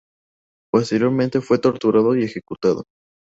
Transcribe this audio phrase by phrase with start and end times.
[0.73, 2.85] Posteriormente fue torturado y ejecutado.